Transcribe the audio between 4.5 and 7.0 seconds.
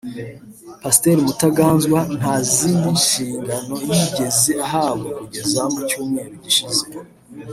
ahabwa kugeza mu cyumweru gishize